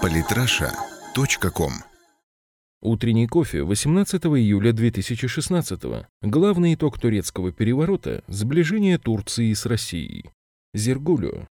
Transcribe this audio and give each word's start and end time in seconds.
Политраша.ком 0.00 1.72
Утренний 2.80 3.26
кофе 3.26 3.62
18 3.62 4.24
июля 4.26 4.72
2016 4.72 5.82
Главный 6.22 6.74
итог 6.74 6.98
турецкого 6.98 7.52
переворота– 7.52 8.24
сближение 8.28 8.98
Турции 8.98 9.52
с 9.52 9.66
Россией. 9.66 10.30
Зергулю. 10.74 11.46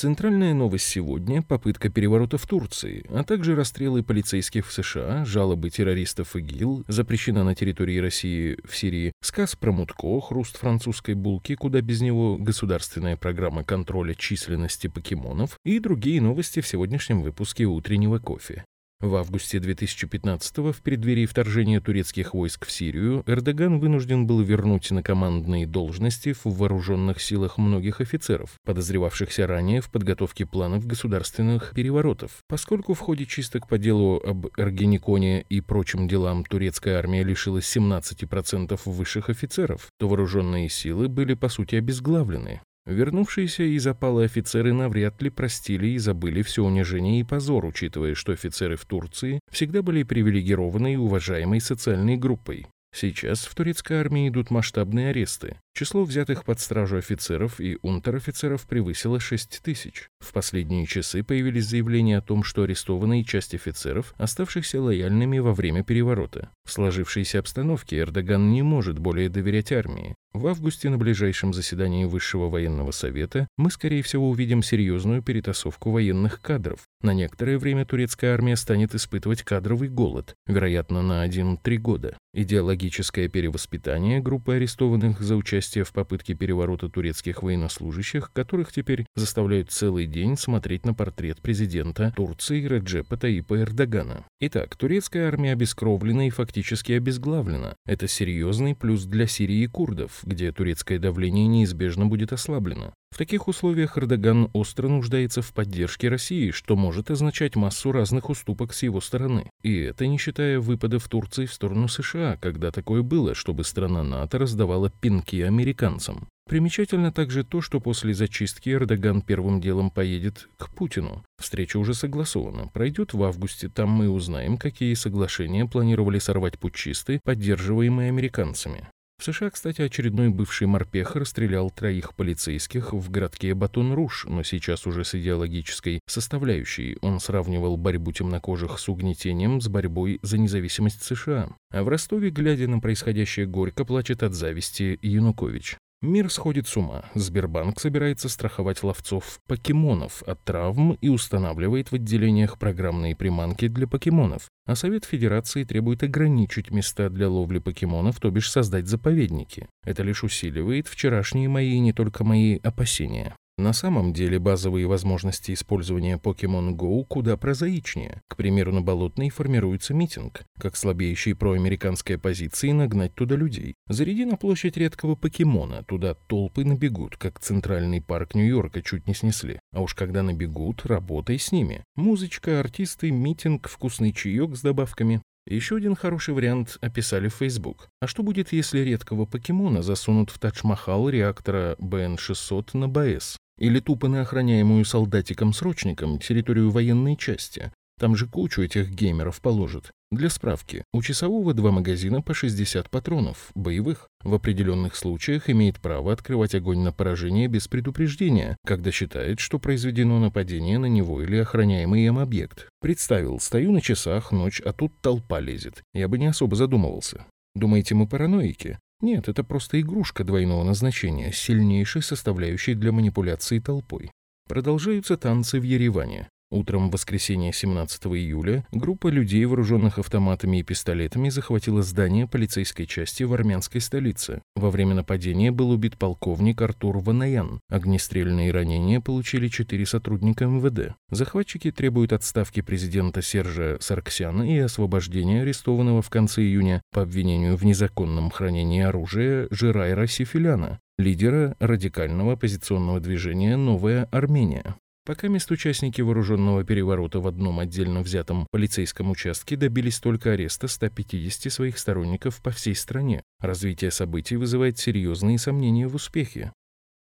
Центральная 0.00 0.54
новость 0.54 0.86
сегодня– 0.86 1.42
попытка 1.48 1.90
переворота 1.90 2.38
в 2.38 2.46
Турции, 2.46 3.04
а 3.10 3.22
также 3.22 3.54
расстрелы 3.54 4.02
полицейских 4.02 4.66
в 4.66 4.72
США, 4.72 5.26
жалобы 5.26 5.68
террористов 5.68 6.36
ИГИЛ, 6.36 6.84
запрещена 6.88 7.44
на 7.44 7.54
территории 7.54 7.98
России 7.98 8.56
в 8.64 8.74
Сирии, 8.74 9.12
сказ 9.20 9.56
про 9.56 9.72
Мутко, 9.72 10.20
хруст 10.22 10.56
французской 10.56 11.14
булки, 11.14 11.54
куда 11.54 11.82
без 11.82 12.00
него 12.00 12.38
государственная 12.38 13.18
программа 13.18 13.62
контроля 13.62 14.14
численности 14.14 14.86
покемонов 14.86 15.58
и 15.66 15.78
другие 15.80 16.22
новости 16.22 16.60
в 16.60 16.66
сегодняшнем 16.66 17.20
выпуске 17.20 17.66
«Утреннего 17.66 18.18
кофе». 18.18 18.64
В 19.00 19.16
августе 19.16 19.58
2015 19.60 20.58
в 20.58 20.82
преддверии 20.82 21.24
вторжения 21.24 21.80
турецких 21.80 22.34
войск 22.34 22.66
в 22.66 22.70
Сирию 22.70 23.22
Эрдоган 23.26 23.80
вынужден 23.80 24.26
был 24.26 24.42
вернуть 24.42 24.90
на 24.90 25.02
командные 25.02 25.66
должности 25.66 26.34
в 26.34 26.44
вооруженных 26.44 27.18
силах 27.22 27.56
многих 27.56 28.02
офицеров, 28.02 28.50
подозревавшихся 28.66 29.46
ранее 29.46 29.80
в 29.80 29.90
подготовке 29.90 30.44
планов 30.44 30.86
государственных 30.86 31.72
переворотов. 31.74 32.42
Поскольку 32.46 32.92
в 32.92 32.98
ходе 32.98 33.24
чисток 33.24 33.68
по 33.68 33.78
делу 33.78 34.20
об 34.22 34.48
Эргениконе 34.58 35.46
и 35.48 35.62
прочим 35.62 36.06
делам 36.06 36.44
турецкая 36.44 36.98
армия 36.98 37.24
лишилась 37.24 37.74
17% 37.74 38.78
высших 38.84 39.30
офицеров, 39.30 39.88
то 39.98 40.08
вооруженные 40.08 40.68
силы 40.68 41.08
были 41.08 41.32
по 41.32 41.48
сути 41.48 41.76
обезглавлены. 41.76 42.60
Вернувшиеся 42.90 43.62
из 43.62 43.86
опала 43.86 44.24
офицеры 44.24 44.72
навряд 44.72 45.22
ли 45.22 45.30
простили 45.30 45.86
и 45.88 45.98
забыли 45.98 46.42
все 46.42 46.64
унижение 46.64 47.20
и 47.20 47.24
позор, 47.24 47.64
учитывая, 47.64 48.16
что 48.16 48.32
офицеры 48.32 48.74
в 48.74 48.84
Турции 48.84 49.38
всегда 49.48 49.80
были 49.80 50.02
привилегированной 50.02 50.94
и 50.94 50.96
уважаемой 50.96 51.60
социальной 51.60 52.16
группой. 52.16 52.66
Сейчас 52.92 53.44
в 53.44 53.54
турецкой 53.54 54.00
армии 54.00 54.28
идут 54.28 54.50
масштабные 54.50 55.10
аресты. 55.10 55.56
Число 55.72 56.04
взятых 56.04 56.44
под 56.44 56.60
стражу 56.60 56.96
офицеров 56.96 57.60
и 57.60 57.78
унтер-офицеров 57.82 58.66
превысило 58.66 59.20
6 59.20 59.60
тысяч. 59.62 60.08
В 60.18 60.32
последние 60.32 60.84
часы 60.86 61.22
появились 61.22 61.66
заявления 61.66 62.18
о 62.18 62.22
том, 62.22 62.42
что 62.42 62.64
арестованы 62.64 63.20
и 63.20 63.24
часть 63.24 63.54
офицеров, 63.54 64.14
оставшихся 64.18 64.82
лояльными 64.82 65.38
во 65.38 65.54
время 65.54 65.82
переворота. 65.82 66.50
В 66.64 66.72
сложившейся 66.72 67.38
обстановке 67.38 67.98
Эрдоган 67.98 68.50
не 68.50 68.62
может 68.62 68.98
более 68.98 69.28
доверять 69.28 69.72
армии. 69.72 70.14
В 70.32 70.46
августе 70.46 70.88
на 70.90 70.96
ближайшем 70.96 71.52
заседании 71.52 72.04
Высшего 72.04 72.48
военного 72.48 72.92
совета 72.92 73.48
мы, 73.56 73.68
скорее 73.68 74.02
всего, 74.02 74.30
увидим 74.30 74.62
серьезную 74.62 75.22
перетасовку 75.22 75.90
военных 75.90 76.40
кадров. 76.40 76.86
На 77.02 77.12
некоторое 77.12 77.58
время 77.58 77.84
турецкая 77.84 78.34
армия 78.34 78.54
станет 78.54 78.94
испытывать 78.94 79.42
кадровый 79.42 79.88
голод, 79.88 80.36
вероятно, 80.46 81.02
на 81.02 81.26
1-3 81.26 81.76
года. 81.78 82.16
Идеологическое 82.32 83.28
перевоспитание 83.28 84.20
группы 84.20 84.54
арестованных 84.54 85.20
за 85.20 85.34
участие 85.34 85.69
в 85.76 85.92
попытке 85.92 86.34
переворота 86.34 86.88
турецких 86.88 87.42
военнослужащих, 87.42 88.32
которых 88.32 88.72
теперь 88.72 89.06
заставляют 89.14 89.70
целый 89.70 90.06
день 90.06 90.36
смотреть 90.36 90.84
на 90.84 90.94
портрет 90.94 91.40
президента 91.40 92.12
Турции 92.16 92.66
Реджепа 92.66 93.16
Таипа 93.16 93.60
Эрдогана. 93.60 94.24
Итак, 94.40 94.76
турецкая 94.76 95.28
армия 95.28 95.52
обескровлена 95.52 96.26
и 96.26 96.30
фактически 96.30 96.92
обезглавлена. 96.92 97.76
Это 97.86 98.08
серьезный 98.08 98.74
плюс 98.74 99.04
для 99.04 99.26
Сирии 99.26 99.62
и 99.62 99.66
курдов, 99.66 100.20
где 100.24 100.52
турецкое 100.52 100.98
давление 100.98 101.46
неизбежно 101.46 102.06
будет 102.06 102.32
ослаблено. 102.32 102.92
В 103.10 103.18
таких 103.18 103.48
условиях 103.48 103.98
Эрдоган 103.98 104.48
остро 104.54 104.88
нуждается 104.88 105.42
в 105.42 105.52
поддержке 105.52 106.08
России, 106.08 106.52
что 106.52 106.76
может 106.76 107.10
означать 107.10 107.56
массу 107.56 107.92
разных 107.92 108.30
уступок 108.30 108.72
с 108.72 108.82
его 108.82 109.00
стороны. 109.00 109.50
И 109.62 109.76
это 109.78 110.06
не 110.06 110.16
считая 110.16 110.58
выпадов 110.58 111.08
Турции 111.08 111.44
в 111.44 111.52
сторону 111.52 111.88
США, 111.88 112.38
когда 112.40 112.70
такое 112.70 113.02
было, 113.02 113.34
чтобы 113.34 113.64
страна 113.64 114.02
НАТО 114.02 114.38
раздавала 114.38 114.90
пинки 115.00 115.36
американцам. 115.36 116.28
Примечательно 116.48 117.12
также 117.12 117.44
то, 117.44 117.60
что 117.60 117.78
после 117.78 118.14
зачистки 118.14 118.70
Эрдоган 118.70 119.22
первым 119.22 119.60
делом 119.60 119.90
поедет 119.90 120.48
к 120.56 120.70
Путину. 120.70 121.22
Встреча 121.38 121.76
уже 121.76 121.94
согласована. 121.94 122.68
Пройдет 122.68 123.12
в 123.12 123.22
августе, 123.22 123.68
там 123.68 123.90
мы 123.90 124.08
узнаем, 124.08 124.56
какие 124.56 124.94
соглашения 124.94 125.66
планировали 125.66 126.18
сорвать 126.18 126.58
путчисты, 126.58 127.20
поддерживаемые 127.22 128.08
американцами. 128.08 128.88
В 129.20 129.24
США, 129.24 129.50
кстати, 129.50 129.82
очередной 129.82 130.30
бывший 130.30 130.66
морпех 130.66 131.14
расстрелял 131.14 131.70
троих 131.70 132.14
полицейских 132.14 132.94
в 132.94 133.10
городке 133.10 133.52
Батон-Руш, 133.52 134.24
но 134.24 134.42
сейчас 134.42 134.86
уже 134.86 135.04
с 135.04 135.14
идеологической 135.14 136.00
составляющей. 136.06 136.96
Он 137.02 137.20
сравнивал 137.20 137.76
борьбу 137.76 138.12
темнокожих 138.12 138.78
с 138.78 138.88
угнетением 138.88 139.60
с 139.60 139.68
борьбой 139.68 140.20
за 140.22 140.38
независимость 140.38 141.02
США. 141.02 141.50
А 141.70 141.82
в 141.82 141.88
Ростове, 141.88 142.30
глядя 142.30 142.66
на 142.66 142.80
происходящее 142.80 143.44
горько, 143.44 143.84
плачет 143.84 144.22
от 144.22 144.32
зависти 144.32 144.98
Янукович. 145.02 145.76
Мир 146.02 146.30
сходит 146.30 146.66
с 146.66 146.78
ума. 146.78 147.04
Сбербанк 147.14 147.78
собирается 147.78 148.30
страховать 148.30 148.82
ловцов 148.82 149.38
покемонов 149.46 150.22
от 150.22 150.42
травм 150.44 150.94
и 150.94 151.10
устанавливает 151.10 151.92
в 151.92 151.96
отделениях 151.96 152.58
программные 152.58 153.14
приманки 153.14 153.68
для 153.68 153.86
покемонов. 153.86 154.48
А 154.64 154.76
Совет 154.76 155.04
Федерации 155.04 155.64
требует 155.64 156.02
ограничить 156.02 156.70
места 156.70 157.10
для 157.10 157.28
ловли 157.28 157.58
покемонов, 157.58 158.18
то 158.18 158.30
бишь 158.30 158.50
создать 158.50 158.86
заповедники. 158.86 159.68
Это 159.84 160.02
лишь 160.02 160.24
усиливает 160.24 160.88
вчерашние 160.88 161.50
мои 161.50 161.72
и 161.72 161.80
не 161.80 161.92
только 161.92 162.24
мои 162.24 162.58
опасения. 162.62 163.36
На 163.60 163.74
самом 163.74 164.14
деле 164.14 164.38
базовые 164.38 164.86
возможности 164.86 165.52
использования 165.52 166.16
Pokemon 166.16 166.74
Go 166.76 167.04
куда 167.04 167.36
прозаичнее. 167.36 168.22
К 168.26 168.34
примеру, 168.36 168.72
на 168.72 168.80
Болотной 168.80 169.28
формируется 169.28 169.92
митинг. 169.92 170.44
Как 170.58 170.76
слабеющей 170.76 171.34
проамериканской 171.34 172.16
оппозиции 172.16 172.72
нагнать 172.72 173.14
туда 173.14 173.36
людей. 173.36 173.74
Заряди 173.86 174.24
на 174.24 174.38
площадь 174.38 174.78
редкого 174.78 175.14
покемона, 175.14 175.84
туда 175.84 176.14
толпы 176.14 176.64
набегут, 176.64 177.18
как 177.18 177.38
центральный 177.38 178.00
парк 178.00 178.34
Нью-Йорка 178.34 178.80
чуть 178.80 179.06
не 179.06 179.12
снесли. 179.12 179.60
А 179.74 179.82
уж 179.82 179.94
когда 179.94 180.22
набегут, 180.22 180.86
работай 180.86 181.38
с 181.38 181.52
ними. 181.52 181.84
Музычка, 181.96 182.60
артисты, 182.60 183.10
митинг, 183.10 183.68
вкусный 183.68 184.14
чаек 184.14 184.56
с 184.56 184.62
добавками. 184.62 185.20
Еще 185.46 185.76
один 185.76 185.96
хороший 185.96 186.32
вариант 186.32 186.78
описали 186.80 187.28
в 187.28 187.34
Facebook. 187.34 187.88
А 188.00 188.06
что 188.06 188.22
будет, 188.22 188.52
если 188.52 188.78
редкого 188.78 189.26
покемона 189.26 189.82
засунут 189.82 190.30
в 190.30 190.38
Тадж-Махал 190.38 191.10
реактора 191.10 191.76
БН-600 191.78 192.78
на 192.78 192.88
БАЭС? 192.88 193.36
Или 193.60 193.78
тупо 193.78 194.08
на 194.08 194.22
охраняемую 194.22 194.84
солдатиком-срочником 194.84 196.18
территорию 196.18 196.70
военной 196.70 197.16
части. 197.16 197.70
Там 198.00 198.16
же 198.16 198.26
кучу 198.26 198.62
этих 198.62 198.90
геймеров 198.90 199.42
положат. 199.42 199.92
Для 200.10 200.30
справки, 200.30 200.82
у 200.94 201.02
часового 201.02 201.52
два 201.52 201.70
магазина 201.70 202.22
по 202.22 202.32
60 202.32 202.88
патронов, 202.88 203.50
боевых. 203.54 204.08
В 204.24 204.32
определенных 204.32 204.96
случаях 204.96 205.50
имеет 205.50 205.78
право 205.78 206.10
открывать 206.10 206.54
огонь 206.54 206.78
на 206.80 206.92
поражение 206.92 207.46
без 207.46 207.68
предупреждения, 207.68 208.56
когда 208.64 208.90
считает, 208.90 209.38
что 209.38 209.58
произведено 209.58 210.18
нападение 210.18 210.78
на 210.78 210.86
него 210.86 211.22
или 211.22 211.36
охраняемый 211.36 212.06
им 212.06 212.18
объект. 212.18 212.70
Представил, 212.80 213.38
стою 213.38 213.70
на 213.70 213.82
часах, 213.82 214.32
ночь, 214.32 214.62
а 214.64 214.72
тут 214.72 214.92
толпа 215.02 215.38
лезет. 215.38 215.82
Я 215.92 216.08
бы 216.08 216.16
не 216.18 216.26
особо 216.26 216.56
задумывался. 216.56 217.26
Думаете, 217.54 217.94
мы 217.94 218.06
параноики? 218.08 218.78
Нет, 219.00 219.28
это 219.28 219.42
просто 219.44 219.80
игрушка 219.80 220.24
двойного 220.24 220.62
назначения, 220.62 221.32
сильнейшей 221.32 222.02
составляющей 222.02 222.74
для 222.74 222.92
манипуляции 222.92 223.58
толпой. 223.58 224.10
Продолжаются 224.46 225.16
танцы 225.16 225.58
в 225.58 225.62
Ереване. 225.62 226.28
Утром 226.52 226.90
воскресенья 226.90 227.52
17 227.52 228.06
июля 228.06 228.66
группа 228.72 229.06
людей, 229.06 229.44
вооруженных 229.44 230.00
автоматами 230.00 230.58
и 230.58 230.62
пистолетами, 230.64 231.28
захватила 231.28 231.80
здание 231.82 232.26
полицейской 232.26 232.86
части 232.86 233.22
в 233.22 233.32
армянской 233.32 233.80
столице. 233.80 234.42
Во 234.56 234.70
время 234.70 234.96
нападения 234.96 235.52
был 235.52 235.70
убит 235.70 235.96
полковник 235.96 236.60
Артур 236.60 236.98
Ванаян. 236.98 237.60
Огнестрельные 237.68 238.50
ранения 238.50 239.00
получили 239.00 239.46
четыре 239.46 239.86
сотрудника 239.86 240.46
МВД. 240.46 240.96
Захватчики 241.10 241.70
требуют 241.70 242.12
отставки 242.12 242.62
президента 242.62 243.22
Сержа 243.22 243.76
Сарксяна 243.80 244.42
и 244.42 244.58
освобождения 244.58 245.42
арестованного 245.42 246.02
в 246.02 246.10
конце 246.10 246.42
июня 246.42 246.82
по 246.92 247.02
обвинению 247.02 247.56
в 247.56 247.64
незаконном 247.64 248.28
хранении 248.30 248.82
оружия 248.82 249.46
Жирайра 249.52 250.08
Сифиляна, 250.08 250.80
лидера 250.98 251.54
радикального 251.60 252.32
оппозиционного 252.32 252.98
движения 252.98 253.56
«Новая 253.56 254.08
Армения». 254.10 254.74
Пока 255.06 255.28
мест 255.28 255.50
участники 255.50 256.02
вооруженного 256.02 256.62
переворота 256.62 257.20
в 257.20 257.26
одном 257.26 257.58
отдельно 257.58 258.02
взятом 258.02 258.46
полицейском 258.50 259.10
участке 259.10 259.56
добились 259.56 259.98
только 259.98 260.32
ареста 260.32 260.68
150 260.68 261.52
своих 261.52 261.78
сторонников 261.78 262.42
по 262.42 262.50
всей 262.50 262.74
стране. 262.74 263.22
Развитие 263.40 263.90
событий 263.90 264.36
вызывает 264.36 264.78
серьезные 264.78 265.38
сомнения 265.38 265.88
в 265.88 265.94
успехе. 265.94 266.52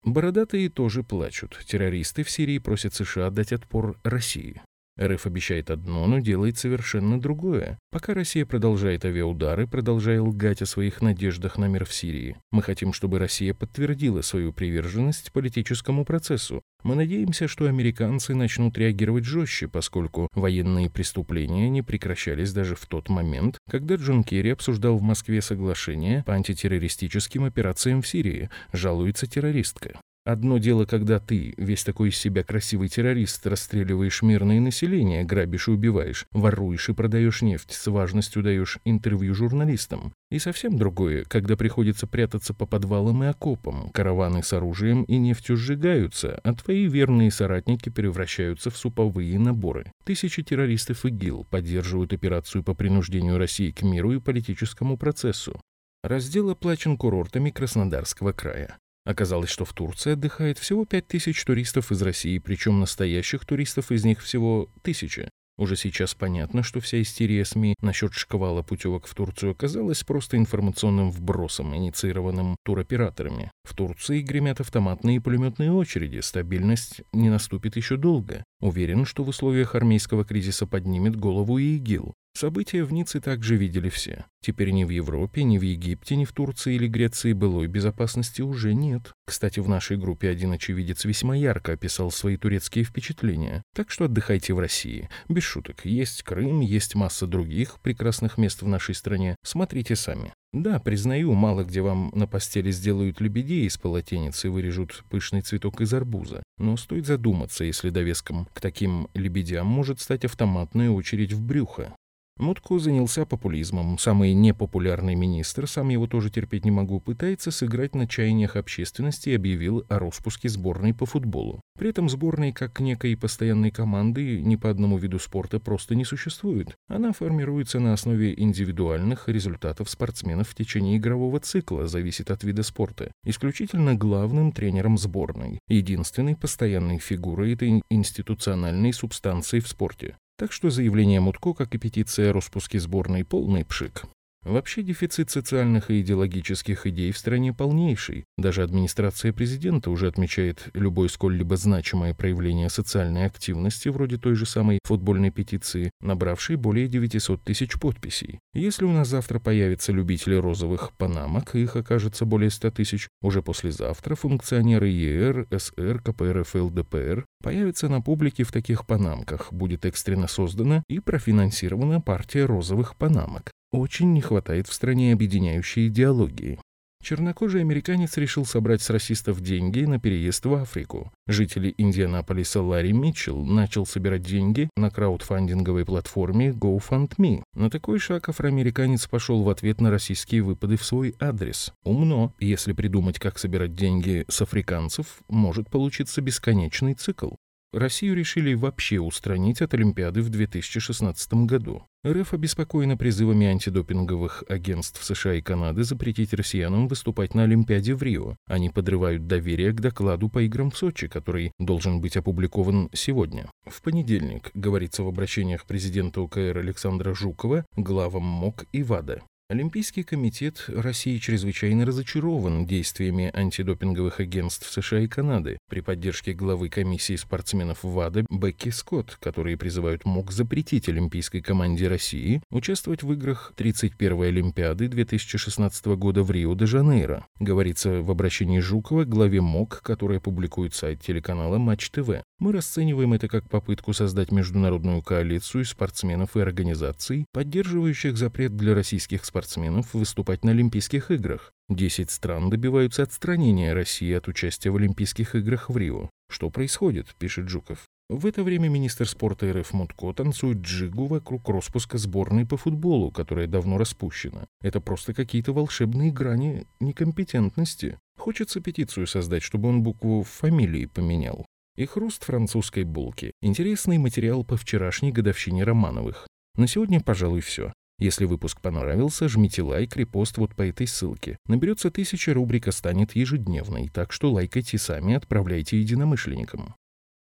Бородатые 0.05 0.69
тоже 0.69 1.03
плачут. 1.03 1.59
Террористы 1.67 2.23
в 2.23 2.31
Сирии 2.31 2.59
просят 2.59 2.95
США 2.95 3.31
дать 3.31 3.53
отпор 3.53 3.99
России. 4.03 4.63
РФ 5.01 5.27
обещает 5.27 5.71
одно, 5.71 6.07
но 6.07 6.21
делает 6.21 6.59
совершенно 6.59 7.21
другое. 7.21 7.79
Пока 7.91 8.15
Россия 8.15 8.47
продолжает 8.47 9.05
авиаудары, 9.05 9.67
продолжая 9.67 10.21
лгать 10.21 10.63
о 10.63 10.67
своих 10.67 11.03
надеждах 11.03 11.59
на 11.59 11.67
мир 11.67 11.85
в 11.85 11.93
Сирии, 11.93 12.37
мы 12.51 12.63
хотим, 12.63 12.93
чтобы 12.93 13.19
Россия 13.19 13.55
подтвердила 13.55 14.23
свою 14.23 14.53
приверженность 14.53 15.33
политическому 15.33 16.05
процессу. 16.05 16.63
Мы 16.83 16.95
надеемся, 16.95 17.49
что 17.49 17.67
американцы 17.67 18.35
начнут 18.35 18.79
реагировать 18.79 19.25
жестче, 19.25 19.69
поскольку 19.69 20.29
военные 20.35 20.89
преступления 20.89 21.69
не 21.69 21.83
прекращались 21.83 22.53
даже 22.53 22.77
в 22.77 22.87
тот 22.87 23.09
момент, 23.09 23.59
когда 23.71 23.97
Джон 23.97 24.25
Керри 24.25 24.51
обсуждал 24.51 24.97
в 24.97 25.03
Москве 25.03 25.43
соглашение 25.43 26.23
по 26.25 26.35
антитеррористическим 26.35 27.45
операциям 27.45 28.03
в 28.03 28.07
Сирии, 28.07 28.51
жалуется 28.73 29.27
террористка. 29.27 29.99
Одно 30.27 30.59
дело, 30.59 30.87
когда 30.87 31.21
ты, 31.21 31.55
весь 31.57 31.85
такой 31.85 32.09
из 32.09 32.17
себя 32.17 32.43
красивый 32.43 32.89
террорист, 32.89 33.47
расстреливаешь 33.47 34.23
мирное 34.23 34.59
население, 34.59 35.23
грабишь 35.23 35.69
и 35.69 35.71
убиваешь, 35.71 36.27
воруешь 36.33 36.89
и 36.89 36.95
продаешь 36.95 37.43
нефть, 37.43 37.71
с 37.71 37.87
важностью 37.87 38.43
даешь 38.43 38.81
интервью 38.85 39.35
журналистам. 39.35 40.13
И 40.33 40.41
совсем 40.41 40.77
другое, 40.77 41.23
когда 41.23 41.57
приходится 41.57 42.09
прятаться 42.09 42.55
по 42.55 42.67
подвалам 42.67 43.23
и 43.23 43.29
окопам, 43.29 43.91
караваны 43.91 44.43
с 44.43 44.53
оружием 44.53 45.05
и 45.05 45.17
нефтью 45.17 45.57
сжигаются, 45.57 46.41
а 46.43 46.55
твои 46.55 46.89
верные 46.89 47.31
соратники 47.31 47.89
превращаются 47.89 48.73
в 48.73 48.77
суповые 48.77 49.39
наборы. 49.39 49.93
Тысячи 50.03 50.43
террористов 50.43 51.07
ИГИЛ 51.07 51.47
поддерживают 51.49 52.13
операцию 52.13 52.65
по 52.65 52.75
принуждению 52.75 53.39
России 53.39 53.71
к 53.71 53.83
миру 53.83 54.11
и 54.11 54.19
политическому 54.19 54.97
процессу. 54.97 55.61
Раздел 56.03 56.51
оплачен 56.51 56.97
курортами 56.97 57.51
Краснодарского 57.51 58.33
края. 58.33 58.77
Оказалось, 59.07 59.51
что 59.51 59.65
в 59.65 59.73
Турции 59.73 60.13
отдыхает 60.13 60.59
всего 60.59 60.85
5000 60.85 61.45
туристов 61.45 61.93
из 61.93 62.03
России, 62.03 62.39
причем 62.39 62.81
настоящих 62.81 63.47
туристов 63.47 63.93
из 63.93 64.05
них 64.05 64.21
всего 64.21 64.69
тысяча. 64.83 65.31
Уже 65.59 65.77
сейчас 65.77 66.15
понятно, 66.15 66.63
что 66.65 66.81
вся 66.81 67.01
истерия 67.01 67.45
СМИ 67.45 67.77
насчет 67.81 68.13
шквала 68.13 68.63
путевок 68.63 69.07
в 69.07 69.15
Турцию 69.15 69.53
оказалась 69.53 70.03
просто 70.03 70.37
информационным 70.37 71.11
вбросом, 71.11 71.75
инициированным 71.75 72.57
туроператорами. 72.65 73.51
В 73.63 73.75
Турции 73.75 74.21
гремят 74.21 74.61
автоматные 74.61 75.17
и 75.17 75.21
пулеметные 75.21 75.73
очереди, 75.73 76.19
стабильность 76.19 77.01
не 77.13 77.31
наступит 77.31 77.77
еще 77.77 77.97
долго. 77.97 78.43
Уверен, 78.61 79.07
что 79.07 79.23
в 79.23 79.29
условиях 79.29 79.77
армейского 79.77 80.25
кризиса 80.25 80.67
поднимет 80.67 81.17
голову 81.17 81.59
и 81.59 81.77
ИГИЛ. 81.77 82.13
События 82.37 82.85
в 82.85 82.93
Ницце 82.93 83.23
также 83.23 83.57
видели 83.57 83.89
все. 83.89 84.27
Теперь 84.43 84.71
ни 84.71 84.85
в 84.85 84.91
Европе, 84.91 85.43
ни 85.43 85.57
в 85.57 85.63
Египте, 85.63 86.17
ни 86.17 86.27
в 86.27 86.33
Турции 86.33 86.75
или 86.75 86.87
Греции 86.87 87.33
былой 87.33 87.67
безопасности 87.67 88.43
уже 88.43 88.75
нет. 88.75 89.15
Кстати, 89.27 89.59
в 89.59 89.71
нашей 89.71 89.97
группе 89.97 90.29
один 90.29 90.53
очевидец 90.53 91.07
весьма 91.07 91.35
ярко 91.35 91.73
описал 91.73 92.11
свои 92.11 92.37
турецкие 92.37 92.85
впечатления. 92.85 93.63
Так 93.75 93.91
что 93.91 94.05
отдыхайте 94.05 94.53
в 94.53 94.59
России. 94.59 95.09
Без 95.31 95.45
шуток. 95.45 95.87
Есть 95.87 96.25
Крым, 96.25 96.61
есть 96.61 96.95
масса 96.95 97.27
других 97.27 97.81
прекрасных 97.81 98.37
мест 98.37 98.61
в 98.61 98.69
нашей 98.69 98.95
стране. 98.95 99.35
Смотрите 99.43 99.97
сами. 99.97 100.35
Да, 100.53 100.79
признаю, 100.79 101.33
мало 101.33 101.65
где 101.65 101.81
вам 101.81 102.11
на 102.15 102.27
постели 102.27 102.71
сделают 102.71 103.19
лебедей 103.19 103.65
из 103.65 103.79
полотенец 103.79 104.45
и 104.45 104.49
вырежут 104.49 105.05
пышный 105.09 105.41
цветок 105.41 105.81
из 105.81 105.95
арбуза. 105.95 106.43
Но 106.59 106.77
стоит 106.77 107.07
задуматься, 107.07 107.65
если 107.65 107.89
довеском 107.89 108.47
к 108.53 108.61
таким 108.61 109.09
лебедям 109.15 109.67
может 109.67 110.01
стать 110.01 110.27
автоматная 110.27 110.91
очередь 110.91 111.33
в 111.33 111.41
брюхо. 111.41 111.97
Мутко 112.39 112.79
занялся 112.79 113.25
популизмом. 113.25 113.97
Самый 113.97 114.35
непопулярный 114.35 115.15
министр, 115.15 115.67
сам 115.67 115.89
его 115.89 116.07
тоже 116.07 116.29
терпеть 116.29 116.67
не 116.67 116.71
могу, 116.71 117.01
пытается 117.01 117.51
сыграть 117.51 117.95
на 117.95 118.07
чаяниях 118.07 118.57
общественности 118.57 119.31
и 119.31 119.35
объявил 119.35 119.87
о 119.89 119.99
распуске 119.99 120.51
сборной 120.51 120.93
по 120.93 121.07
футболу. 121.07 121.63
При 121.79 121.89
этом 121.89 122.11
сборной, 122.11 122.53
как 122.53 122.79
некой 122.81 123.17
постоянной 123.17 123.71
команды, 123.71 124.43
ни 124.43 124.57
по 124.57 124.69
одному 124.69 124.99
виду 124.99 125.19
спорта 125.19 125.61
просто 125.61 125.95
не 125.95 126.05
существует. 126.05 126.75
Она 126.89 127.13
формируется 127.13 127.81
на 127.81 127.95
основе 127.95 128.35
индивидуальных 128.39 129.31
результатов 129.31 129.89
спортсменов 129.89 130.51
в 130.51 130.55
течение 130.55 130.99
игрового 130.99 131.41
цикла, 131.41 131.87
зависит 131.87 132.31
от 132.31 132.45
вида 132.45 132.63
спорта. 132.63 133.13
Исключительно 133.25 133.95
главным 133.95 134.53
тренером 134.53 134.99
сборной. 134.99 135.59
Единственной 135.69 136.37
постоянной 136.37 136.99
фигурой 136.99 137.55
этой 137.55 137.83
институциональной 137.89 138.93
субстанции 138.93 139.61
в 139.61 139.69
спорте. 139.69 140.17
Так 140.39 140.53
что 140.53 140.69
заявление 140.69 141.21
Мутко, 141.21 141.55
как 141.55 141.75
и 141.75 141.79
петиция 141.79 142.31
о 142.31 142.33
распуске 142.35 142.79
сборной, 142.79 143.25
полный 143.25 143.65
пшик. 143.65 144.05
Вообще 144.47 144.85
дефицит 144.85 145.29
социальных 145.29 145.91
и 145.91 146.01
идеологических 146.03 146.87
идей 146.87 147.11
в 147.11 147.19
стране 147.19 147.53
полнейший. 147.53 148.27
Даже 148.39 148.63
администрация 148.63 149.33
президента 149.33 149.91
уже 149.91 150.07
отмечает 150.07 150.69
любое 150.73 151.09
сколь-либо 151.09 151.57
значимое 151.57 152.15
проявление 152.15 152.71
социальной 152.71 153.27
активности, 153.27 153.89
вроде 153.89 154.19
той 154.19 154.37
же 154.37 154.47
самой 154.47 154.79
футбольной 154.85 155.33
петиции, 155.33 155.91
набравшей 156.01 156.55
более 156.55 156.87
900 156.87 157.43
тысяч 157.43 157.73
подписей. 157.81 158.39
Если 158.55 158.85
у 158.85 158.93
нас 158.93 159.09
завтра 159.09 159.41
появятся 159.41 159.91
любители 159.91 160.37
розовых 160.37 160.93
панамок, 160.93 161.57
их 161.57 161.75
окажется 161.75 162.25
более 162.25 162.51
100 162.51 162.71
тысяч, 162.71 163.09
уже 163.23 163.43
послезавтра 163.43 164.15
функционеры 164.15 164.87
ЕР, 164.87 165.49
СР, 165.51 166.01
КПРФ 166.05 166.55
ЛДПР 166.55 167.27
появятся 167.43 167.89
на 167.89 168.01
публике 168.01 168.45
в 168.45 168.53
таких 168.53 168.87
панамках, 168.87 169.53
будет 169.53 169.85
экстренно 169.87 170.29
создана 170.29 170.85
и 170.89 171.01
профинансирована 171.01 172.01
партия 172.01 172.45
розовых 172.45 172.95
панамок. 172.95 173.51
Очень 173.73 174.13
не 174.13 174.21
хватает 174.21 174.69
в 174.69 174.73
стране 174.73 175.13
объединяющей 175.13 175.89
идеологии. 175.89 176.59
Чернокожий 177.07 177.61
американец 177.61 178.17
решил 178.17 178.45
собрать 178.45 178.83
с 178.83 178.91
расистов 178.91 179.41
деньги 179.41 179.85
на 179.85 180.01
переезд 180.01 180.45
в 180.45 180.55
Африку. 180.55 181.13
Житель 181.29 181.73
Индианаполиса 181.79 182.61
Ларри 182.61 182.93
Митчелл 182.93 183.45
начал 183.45 183.87
собирать 183.87 184.23
деньги 184.23 184.69
на 184.77 184.91
краудфандинговой 184.91 185.85
платформе 185.85 186.51
GoFundMe. 186.51 187.45
На 187.55 187.71
такой 187.71 188.01
шаг 188.01 188.29
афроамериканец 188.29 189.07
пошел 189.07 189.45
в 189.45 189.49
ответ 189.49 189.81
на 189.81 189.93
российские 189.93 190.43
выпады 190.43 190.77
в 190.77 190.85
свой 190.85 191.15
адрес. 191.21 191.73
Умно. 191.85 192.35
Если 192.41 192.73
придумать, 192.73 193.21
как 193.21 193.39
собирать 193.39 193.77
деньги 193.77 194.25
с 194.29 194.43
африканцев, 194.43 195.21
может 195.29 195.71
получиться 195.71 196.21
бесконечный 196.21 196.95
цикл. 196.95 197.35
Россию 197.73 198.17
решили 198.17 198.55
вообще 198.55 198.99
устранить 199.01 199.61
от 199.61 199.75
Олимпиады 199.75 200.23
в 200.23 200.31
2016 200.31 201.33
году. 201.47 201.85
РФ 202.07 202.35
обеспокоена 202.35 202.97
призывами 202.97 203.47
антидопинговых 203.47 204.45
агентств 204.49 205.05
США 205.05 205.35
и 205.35 205.43
Канады 205.43 205.83
запретить 205.83 206.33
россиянам 206.33 206.89
выступать 206.89 207.35
на 207.35 207.43
Олимпиаде 207.43 207.95
в 207.95 208.03
Рио. 208.03 208.37
Они 208.47 208.71
подрывают 208.71 209.27
доверие 209.27 209.73
к 209.73 209.81
докладу 209.81 210.29
по 210.29 210.43
играм 210.43 210.71
в 210.71 210.79
Сочи, 210.79 211.09
который 211.09 211.53
должен 211.59 212.01
быть 212.01 212.17
опубликован 212.17 212.89
сегодня. 212.93 213.51
В 213.67 213.83
понедельник, 213.83 214.51
говорится 214.55 215.03
в 215.03 215.09
обращениях 215.09 215.67
президента 215.67 216.21
УКР 216.21 216.59
Александра 216.59 217.15
Жукова, 217.15 217.67
главам 217.77 218.23
МОК 218.23 218.67
и 218.73 218.83
ВАДА. 218.83 219.23
Олимпийский 219.49 220.03
комитет 220.03 220.65
России 220.67 221.19
чрезвычайно 221.19 221.87
разочарован 221.87 222.67
действиями 222.67 223.31
антидопинговых 223.33 224.19
агентств 224.19 224.69
США 224.73 224.99
и 224.99 225.07
Канады 225.07 225.59
при 225.71 225.83
поддержке 225.83 226.33
главы 226.33 226.69
комиссии 226.69 227.15
спортсменов 227.15 227.85
ВАДА 227.85 228.27
Бекки 228.29 228.71
Скотт, 228.71 229.17
которые 229.21 229.57
призывают 229.57 230.05
МОК 230.05 230.33
запретить 230.33 230.89
олимпийской 230.89 231.43
команде 231.43 231.87
России 231.87 232.43
участвовать 232.51 233.05
в 233.05 233.13
играх 233.13 233.53
31-й 233.57 234.29
Олимпиады 234.29 234.89
2016 234.89 235.87
года 235.95 236.25
в 236.25 236.31
Рио-де-Жанейро. 236.33 237.25
Говорится 237.39 238.03
в 238.03 238.11
обращении 238.11 238.59
Жукова 238.59 239.05
главе 239.05 239.43
МОК, 239.43 239.81
которая 239.81 240.19
публикует 240.19 240.75
сайт 240.75 241.03
телеканала 241.03 241.59
Матч 241.59 241.91
ТВ. 241.91 242.25
Мы 242.41 242.51
расцениваем 242.51 243.13
это 243.13 243.29
как 243.29 243.49
попытку 243.49 243.93
создать 243.93 244.33
международную 244.33 245.03
коалицию 245.03 245.65
спортсменов 245.65 246.37
и 246.37 246.41
организаций, 246.41 247.27
поддерживающих 247.33 248.17
запрет 248.17 248.57
для 248.57 248.75
российских 248.75 249.25
спортсменов 249.25 249.36
спортсменов 249.37 249.93
выступать 249.93 250.45
на 250.45 250.53
Олимпийских 250.53 251.11
играх. 251.11 251.53
Десять 251.69 252.11
стран 252.11 252.49
добиваются 252.49 253.03
отстранения 253.03 253.75
России 253.75 254.11
от 254.15 254.29
участия 254.29 254.71
в 254.71 254.77
Олимпийских 254.77 255.35
играх 255.35 255.69
в 255.69 255.77
Рио. 255.77 256.09
Что 256.31 256.49
происходит, 256.49 257.15
пишет 257.19 257.51
Жуков. 257.51 257.85
В 258.09 258.25
это 258.25 258.43
время 258.43 258.69
министр 258.69 259.07
спорта 259.07 259.53
РФ 259.53 259.75
Мутко 259.75 260.11
танцует 260.15 260.59
джигу 260.59 261.05
вокруг 261.05 261.47
распуска 261.51 261.99
сборной 261.99 262.47
по 262.47 262.57
футболу, 262.57 263.11
которая 263.11 263.47
давно 263.47 263.77
распущена. 263.77 264.47
Это 264.63 264.81
просто 264.81 265.13
какие-то 265.13 265.53
волшебные 265.53 266.11
грани 266.11 266.67
некомпетентности. 266.81 267.99
Хочется 268.17 268.63
петицию 268.63 269.07
создать, 269.07 269.43
чтобы 269.43 269.69
он 269.69 269.83
букву 269.83 270.23
фамилии 270.23 270.87
поменял. 270.87 271.45
И 271.77 271.85
хруст 271.85 272.25
французской 272.25 272.85
булки. 272.85 273.33
Интересный 273.43 273.99
материал 273.99 274.45
по 274.45 274.57
вчерашней 274.57 275.13
годовщине 275.13 275.65
Романовых. 275.65 276.27
На 276.57 276.67
сегодня, 276.67 277.03
пожалуй, 277.03 277.43
все. 277.43 277.75
Если 277.99 278.27
выпуск 278.27 278.61
понравился, 278.61 279.29
жмите 279.29 279.63
лайк, 279.63 279.97
репост 279.97 280.37
вот 280.37 280.55
по 280.55 280.63
этой 280.63 280.87
ссылке. 280.87 281.39
Наберется 281.47 281.91
тысяча, 281.91 282.35
рубрика 282.35 282.71
станет 282.71 283.17
ежедневной, 283.17 283.89
так 283.89 284.13
что 284.13 284.31
лайкайте 284.31 284.77
сами, 284.77 285.15
отправляйте 285.15 285.81
единомышленникам. 285.81 286.75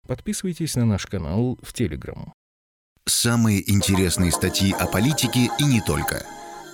Подписывайтесь 0.08 0.76
на 0.76 0.86
наш 0.86 1.06
канал 1.06 1.60
в 1.62 1.72
Телеграм. 1.74 2.34
Самые 3.06 3.72
интересные 3.72 4.32
статьи 4.32 4.72
о 4.72 4.88
политике 4.88 5.50
и 5.60 5.64
не 5.64 5.82
только. 5.82 6.26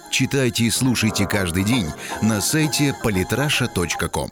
Читайте 0.09 0.65
и 0.65 0.69
слушайте 0.69 1.27
каждый 1.27 1.65
день 1.65 1.87
на 2.21 2.39
сайте 2.39 2.95
polytrasha.com. 3.03 4.31